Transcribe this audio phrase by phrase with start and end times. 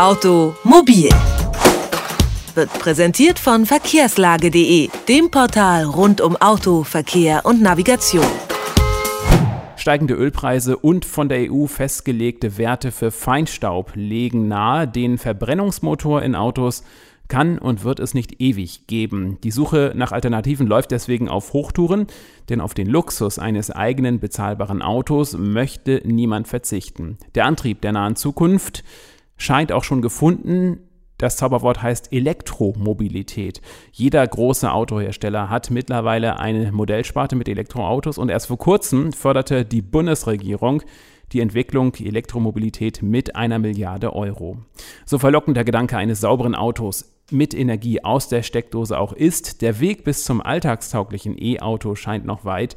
[0.00, 1.10] Automobil
[2.54, 8.24] wird präsentiert von verkehrslage.de, dem Portal rund um Auto, Verkehr und Navigation.
[9.76, 16.34] Steigende Ölpreise und von der EU festgelegte Werte für Feinstaub legen nahe, den Verbrennungsmotor in
[16.34, 16.82] Autos
[17.28, 19.36] kann und wird es nicht ewig geben.
[19.44, 22.06] Die Suche nach Alternativen läuft deswegen auf Hochtouren,
[22.48, 27.18] denn auf den Luxus eines eigenen bezahlbaren Autos möchte niemand verzichten.
[27.34, 28.82] Der Antrieb der nahen Zukunft
[29.40, 30.78] scheint auch schon gefunden.
[31.18, 33.60] Das Zauberwort heißt Elektromobilität.
[33.92, 39.82] Jeder große Autohersteller hat mittlerweile eine Modellsparte mit Elektroautos und erst vor kurzem förderte die
[39.82, 40.82] Bundesregierung
[41.32, 44.58] die Entwicklung Elektromobilität mit einer Milliarde Euro.
[45.04, 49.78] So verlockend der Gedanke eines sauberen Autos mit Energie aus der Steckdose auch ist, der
[49.78, 52.76] Weg bis zum alltagstauglichen E-Auto scheint noch weit.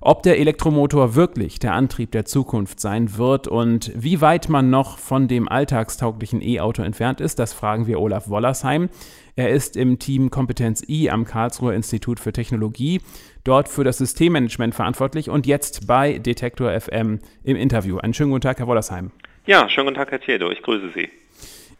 [0.00, 4.96] Ob der Elektromotor wirklich der Antrieb der Zukunft sein wird und wie weit man noch
[4.96, 8.90] von dem alltagstauglichen E-Auto entfernt ist, das fragen wir Olaf Wollersheim.
[9.34, 13.00] Er ist im Team Kompetenz I am Karlsruher Institut für Technologie,
[13.42, 17.98] dort für das Systemmanagement verantwortlich und jetzt bei Detektor FM im Interview.
[17.98, 19.10] Einen schönen guten Tag, Herr Wollersheim.
[19.46, 20.52] Ja, schönen guten Tag, Herr Tiedo.
[20.52, 21.08] Ich grüße Sie.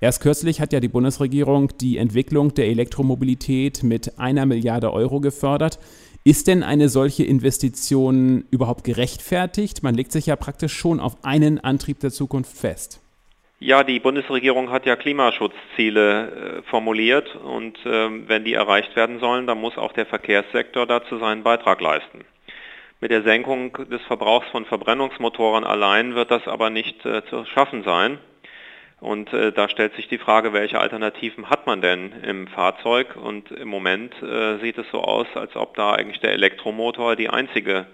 [0.01, 5.81] Erst kürzlich hat ja die Bundesregierung die Entwicklung der Elektromobilität mit einer Milliarde Euro gefördert.
[6.25, 9.83] Ist denn eine solche Investition überhaupt gerechtfertigt?
[9.83, 13.01] Man legt sich ja praktisch schon auf einen Antrieb der Zukunft fest.
[13.61, 19.49] Ja, die Bundesregierung hat ja Klimaschutzziele äh, formuliert und äh, wenn die erreicht werden sollen,
[19.49, 22.25] dann muss auch der Verkehrssektor dazu seinen Beitrag leisten.
[23.01, 27.83] Mit der Senkung des Verbrauchs von Verbrennungsmotoren allein wird das aber nicht äh, zu schaffen
[27.83, 28.19] sein.
[29.01, 33.17] Und äh, da stellt sich die Frage, welche Alternativen hat man denn im Fahrzeug?
[33.17, 37.29] Und im Moment äh, sieht es so aus, als ob da eigentlich der Elektromotor die
[37.29, 37.87] einzige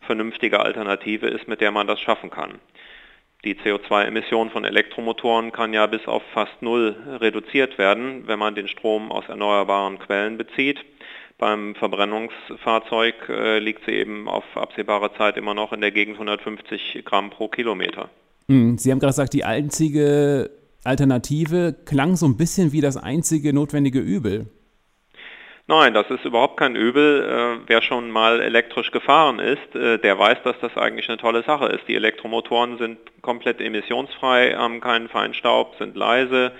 [0.00, 2.58] vernünftige Alternative ist, mit der man das schaffen kann.
[3.44, 8.66] Die CO2-Emission von Elektromotoren kann ja bis auf fast null reduziert werden, wenn man den
[8.66, 10.84] Strom aus erneuerbaren Quellen bezieht.
[11.38, 17.04] Beim Verbrennungsfahrzeug äh, liegt sie eben auf absehbare Zeit immer noch in der Gegend 150
[17.04, 18.10] Gramm pro Kilometer.
[18.50, 20.50] Hm, Sie haben gerade gesagt, die einzige
[20.84, 24.46] Alternative klang so ein bisschen wie das einzige notwendige Übel.
[25.70, 27.22] Nein, das ist überhaupt kein Übel.
[27.22, 31.42] Äh, wer schon mal elektrisch gefahren ist, äh, der weiß, dass das eigentlich eine tolle
[31.42, 31.86] Sache ist.
[31.86, 36.52] Die Elektromotoren sind komplett emissionsfrei, haben keinen Feinstaub, sind leise,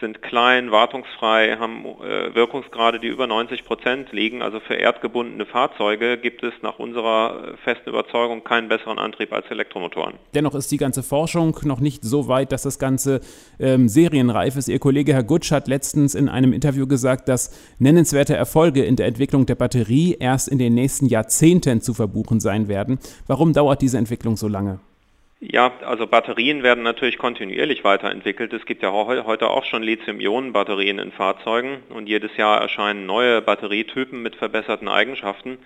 [0.00, 4.42] sind klein, wartungsfrei, haben äh, Wirkungsgrade, die über 90 Prozent liegen.
[4.42, 9.46] Also für erdgebundene Fahrzeuge gibt es nach unserer äh, festen Überzeugung keinen besseren Antrieb als
[9.50, 10.14] Elektromotoren.
[10.34, 13.20] Dennoch ist die ganze Forschung noch nicht so weit, dass das Ganze
[13.58, 14.68] ähm, serienreif ist.
[14.68, 19.06] Ihr Kollege Herr Gutsch hat letztens in einem Interview gesagt, dass nennenswerte Erfolge in der
[19.06, 22.98] Entwicklung der Batterie erst in den nächsten Jahrzehnten zu verbuchen sein werden.
[23.26, 24.80] Warum dauert diese Entwicklung so lange?
[25.38, 28.54] Ja, also Batterien werden natürlich kontinuierlich weiterentwickelt.
[28.54, 34.22] Es gibt ja heute auch schon Lithium-Ionen-Batterien in Fahrzeugen und jedes Jahr erscheinen neue Batterietypen
[34.22, 35.58] mit verbesserten Eigenschaften.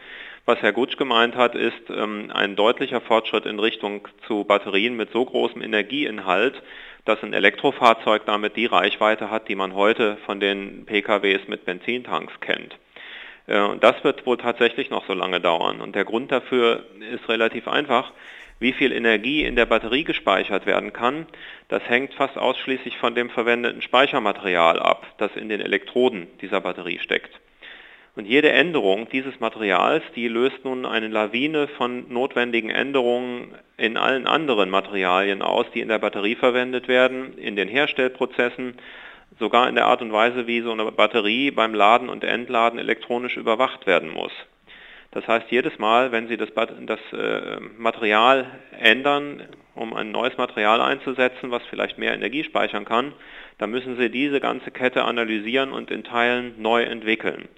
[0.45, 5.13] Was Herr Gutsch gemeint hat, ist ähm, ein deutlicher Fortschritt in Richtung zu Batterien mit
[5.13, 6.61] so großem Energieinhalt,
[7.05, 12.33] dass ein Elektrofahrzeug damit die Reichweite hat, die man heute von den PKWs mit Benzintanks
[12.41, 12.77] kennt.
[13.51, 15.81] Äh, und das wird wohl tatsächlich noch so lange dauern.
[15.81, 18.13] Und der Grund dafür ist relativ einfach
[18.61, 21.27] wie viel Energie in der Batterie gespeichert werden kann,
[21.69, 26.99] das hängt fast ausschließlich von dem verwendeten Speichermaterial ab, das in den Elektroden dieser Batterie
[26.99, 27.41] steckt.
[28.17, 34.27] Und jede Änderung dieses Materials, die löst nun eine Lawine von notwendigen Änderungen in allen
[34.27, 38.75] anderen Materialien aus, die in der Batterie verwendet werden, in den Herstellprozessen,
[39.39, 43.37] sogar in der Art und Weise, wie so eine Batterie beim Laden und Entladen elektronisch
[43.37, 44.33] überwacht werden muss.
[45.13, 48.47] Das heißt, jedes Mal, wenn Sie das, das äh, Material
[48.79, 49.43] ändern,
[49.75, 53.13] um ein neues Material einzusetzen, was vielleicht mehr Energie speichern kann,
[53.59, 57.49] dann müssen Sie diese ganze Kette analysieren und in Teilen neu entwickeln.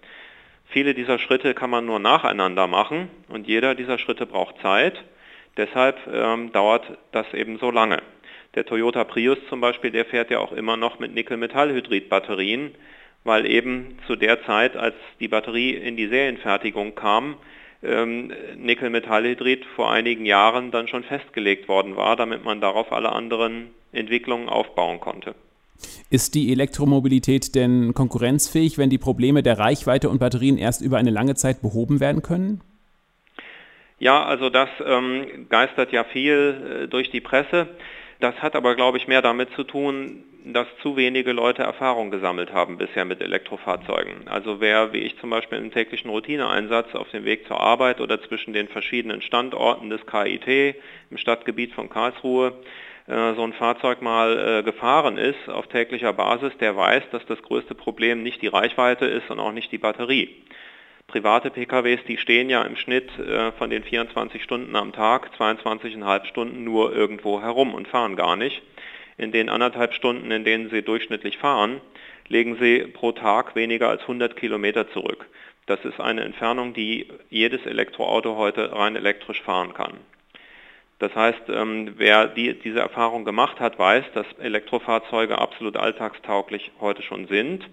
[0.66, 5.04] Viele dieser Schritte kann man nur nacheinander machen und jeder dieser Schritte braucht Zeit.
[5.58, 7.98] Deshalb ähm, dauert das eben so lange.
[8.54, 12.72] Der Toyota Prius zum Beispiel, der fährt ja auch immer noch mit Nickel-Metallhydrid-Batterien
[13.24, 17.36] weil eben zu der Zeit, als die Batterie in die Serienfertigung kam,
[17.82, 23.70] ähm, Nickel-Metallhydrid vor einigen Jahren dann schon festgelegt worden war, damit man darauf alle anderen
[23.92, 25.34] Entwicklungen aufbauen konnte.
[26.10, 31.10] Ist die Elektromobilität denn konkurrenzfähig, wenn die Probleme der Reichweite und Batterien erst über eine
[31.10, 32.60] lange Zeit behoben werden können?
[33.98, 37.68] Ja, also das ähm, geistert ja viel äh, durch die Presse.
[38.22, 42.52] Das hat aber, glaube ich, mehr damit zu tun, dass zu wenige Leute Erfahrung gesammelt
[42.52, 44.28] haben bisher mit Elektrofahrzeugen.
[44.28, 48.22] Also wer, wie ich zum Beispiel im täglichen Routineeinsatz auf dem Weg zur Arbeit oder
[48.22, 50.76] zwischen den verschiedenen Standorten des KIT
[51.10, 52.52] im Stadtgebiet von Karlsruhe
[53.08, 57.42] äh, so ein Fahrzeug mal äh, gefahren ist auf täglicher Basis, der weiß, dass das
[57.42, 60.30] größte Problem nicht die Reichweite ist und auch nicht die Batterie.
[61.12, 66.24] Private PKWs, die stehen ja im Schnitt äh, von den 24 Stunden am Tag, 22,5
[66.24, 68.62] Stunden nur irgendwo herum und fahren gar nicht.
[69.18, 71.82] In den anderthalb Stunden, in denen sie durchschnittlich fahren,
[72.28, 75.26] legen sie pro Tag weniger als 100 Kilometer zurück.
[75.66, 79.98] Das ist eine Entfernung, die jedes Elektroauto heute rein elektrisch fahren kann.
[80.98, 87.02] Das heißt, ähm, wer die, diese Erfahrung gemacht hat, weiß, dass Elektrofahrzeuge absolut alltagstauglich heute
[87.02, 87.68] schon sind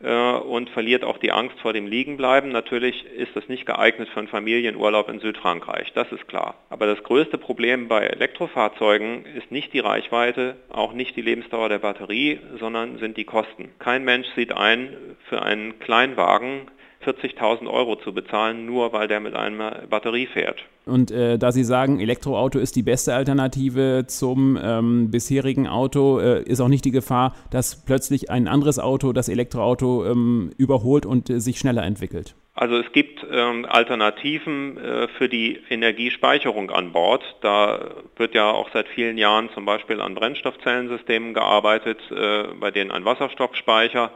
[0.00, 2.52] und verliert auch die Angst vor dem Liegenbleiben.
[2.52, 6.54] Natürlich ist das nicht geeignet für einen Familienurlaub in Südfrankreich, das ist klar.
[6.70, 11.80] Aber das größte Problem bei Elektrofahrzeugen ist nicht die Reichweite, auch nicht die Lebensdauer der
[11.80, 13.70] Batterie, sondern sind die Kosten.
[13.80, 14.96] Kein Mensch sieht ein,
[15.28, 16.68] für einen Kleinwagen
[17.04, 20.64] 40.000 Euro zu bezahlen, nur weil der mit einer Batterie fährt.
[20.84, 26.42] Und äh, da Sie sagen, Elektroauto ist die beste Alternative zum ähm, bisherigen Auto, äh,
[26.42, 31.30] ist auch nicht die Gefahr, dass plötzlich ein anderes Auto das Elektroauto ähm, überholt und
[31.30, 32.34] äh, sich schneller entwickelt?
[32.54, 37.22] Also es gibt ähm, Alternativen äh, für die Energiespeicherung an Bord.
[37.40, 42.90] Da wird ja auch seit vielen Jahren zum Beispiel an Brennstoffzellensystemen gearbeitet, äh, bei denen
[42.90, 44.10] ein Wasserstoffspeicher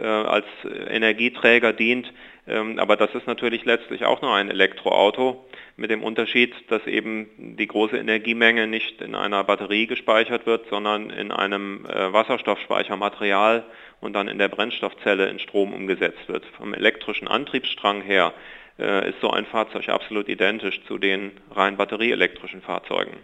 [0.00, 0.46] als
[0.88, 2.12] Energieträger dient.
[2.46, 5.44] Ähm, aber das ist natürlich letztlich auch nur ein Elektroauto
[5.76, 11.10] mit dem Unterschied, dass eben die große Energiemenge nicht in einer Batterie gespeichert wird, sondern
[11.10, 13.64] in einem äh, Wasserstoffspeichermaterial
[14.00, 16.44] und dann in der Brennstoffzelle in Strom umgesetzt wird.
[16.56, 18.32] Vom elektrischen Antriebsstrang her
[18.78, 23.18] äh, ist so ein Fahrzeug absolut identisch zu den rein batterieelektrischen Fahrzeugen.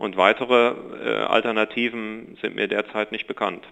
[0.00, 0.72] Und weitere
[1.04, 3.66] äh, Alternativen sind mir derzeit nicht bekannt.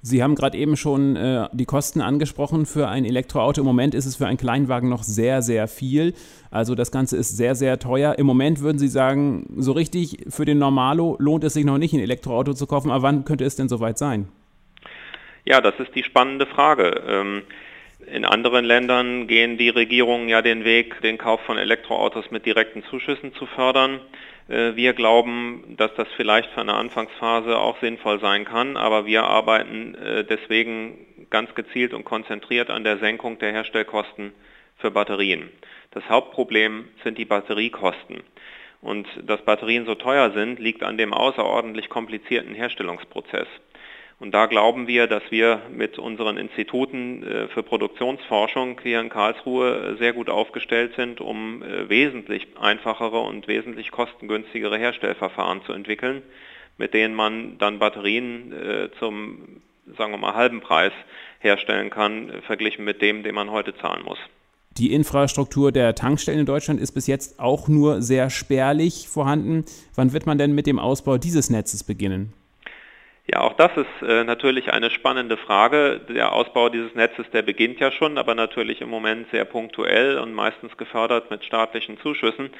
[0.00, 3.62] Sie haben gerade eben schon äh, die Kosten angesprochen für ein Elektroauto.
[3.62, 6.14] Im Moment ist es für einen Kleinwagen noch sehr, sehr viel.
[6.52, 8.16] Also das Ganze ist sehr, sehr teuer.
[8.16, 11.92] Im Moment würden Sie sagen, so richtig für den Normalo lohnt es sich noch nicht,
[11.92, 12.92] ein Elektroauto zu kaufen.
[12.92, 14.28] Aber wann könnte es denn soweit sein?
[15.44, 17.02] Ja, das ist die spannende Frage.
[17.08, 17.42] Ähm,
[18.12, 22.84] in anderen Ländern gehen die Regierungen ja den Weg, den Kauf von Elektroautos mit direkten
[22.84, 24.00] Zuschüssen zu fördern.
[24.48, 29.24] Äh, wir glauben, dass das vielleicht für eine Anfangsphase auch sinnvoll sein kann, aber wir
[29.24, 34.32] arbeiten äh, deswegen ganz gezielt und konzentriert an der Senkung der Herstellkosten
[34.76, 35.48] für Batterien.
[35.92, 38.22] Das Hauptproblem sind die Batteriekosten.
[38.82, 43.46] Und dass Batterien so teuer sind, liegt an dem außerordentlich komplizierten Herstellungsprozess.
[44.18, 49.96] Und da glauben wir, dass wir mit unseren Instituten äh, für Produktionsforschung hier in Karlsruhe
[49.98, 56.22] sehr gut aufgestellt sind, um äh, wesentlich einfachere und wesentlich kostengünstigere Herstellverfahren zu entwickeln,
[56.78, 59.62] mit denen man dann Batterien äh, zum,
[59.98, 60.92] sagen wir mal, halben Preis
[61.40, 64.18] herstellen kann, verglichen mit dem, den man heute zahlen muss.
[64.78, 69.64] Die Infrastruktur der Tankstellen in Deutschland ist bis jetzt auch nur sehr spärlich vorhanden.
[69.94, 72.32] Wann wird man denn mit dem Ausbau dieses Netzes beginnen?
[73.24, 76.00] Ja, auch das ist äh, natürlich eine spannende Frage.
[76.08, 80.34] Der Ausbau dieses Netzes, der beginnt ja schon, aber natürlich im Moment sehr punktuell und
[80.34, 82.50] meistens gefördert mit staatlichen Zuschüssen.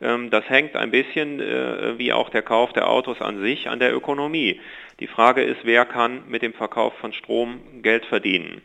[0.00, 3.78] Ähm, das hängt ein bisschen, äh, wie auch der Kauf der Autos an sich, an
[3.78, 4.58] der Ökonomie.
[5.00, 8.62] Die Frage ist, wer kann mit dem Verkauf von Strom Geld verdienen?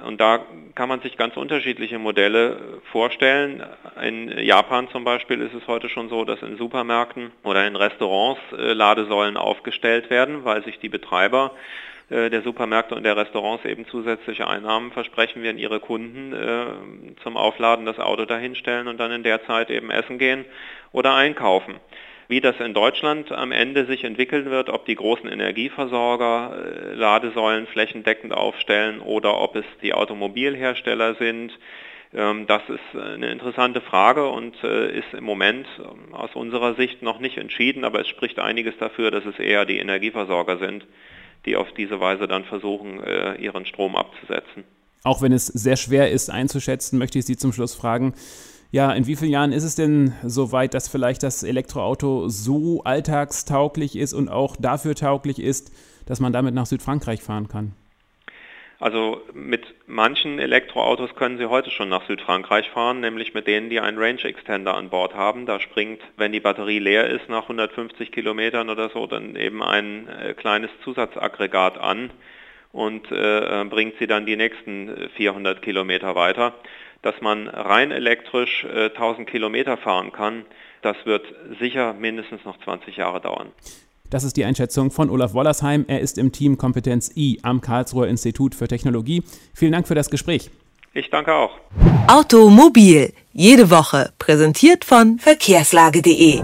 [0.00, 0.40] Und da
[0.74, 3.62] kann man sich ganz unterschiedliche Modelle vorstellen.
[4.02, 8.40] In Japan zum Beispiel ist es heute schon so, dass in Supermärkten oder in Restaurants
[8.52, 11.52] äh, Ladesäulen aufgestellt werden, weil sich die Betreiber
[12.08, 17.36] äh, der Supermärkte und der Restaurants eben zusätzliche Einnahmen versprechen, wenn ihre Kunden äh, zum
[17.36, 20.46] Aufladen das Auto dahinstellen und dann in der Zeit eben essen gehen
[20.92, 21.74] oder einkaufen.
[22.32, 27.66] Wie das in Deutschland am Ende sich entwickeln wird, ob die großen Energieversorger äh, Ladesäulen
[27.66, 31.52] flächendeckend aufstellen oder ob es die Automobilhersteller sind,
[32.14, 37.02] ähm, das ist eine interessante Frage und äh, ist im Moment ähm, aus unserer Sicht
[37.02, 40.86] noch nicht entschieden, aber es spricht einiges dafür, dass es eher die Energieversorger sind,
[41.44, 44.64] die auf diese Weise dann versuchen, äh, ihren Strom abzusetzen.
[45.04, 48.14] Auch wenn es sehr schwer ist einzuschätzen, möchte ich Sie zum Schluss fragen,
[48.72, 52.82] ja, in wie vielen Jahren ist es denn so weit, dass vielleicht das Elektroauto so
[52.84, 55.72] alltagstauglich ist und auch dafür tauglich ist,
[56.06, 57.72] dass man damit nach Südfrankreich fahren kann?
[58.80, 63.78] Also mit manchen Elektroautos können Sie heute schon nach Südfrankreich fahren, nämlich mit denen, die
[63.78, 65.44] einen Range Extender an Bord haben.
[65.44, 70.08] Da springt, wenn die Batterie leer ist, nach 150 Kilometern oder so, dann eben ein
[70.08, 72.10] äh, kleines Zusatzaggregat an
[72.72, 76.54] und äh, bringt sie dann die nächsten 400 Kilometer weiter
[77.02, 80.44] dass man rein elektrisch äh, 1000 Kilometer fahren kann,
[80.82, 81.24] das wird
[81.60, 83.48] sicher mindestens noch 20 Jahre dauern.
[84.10, 85.86] Das ist die Einschätzung von Olaf Wollersheim.
[85.88, 89.22] Er ist im Team Kompetenz I am Karlsruher Institut für Technologie.
[89.54, 90.50] Vielen Dank für das Gespräch.
[90.92, 91.52] Ich danke auch.
[92.08, 96.42] Automobil, jede Woche, präsentiert von verkehrslage.de.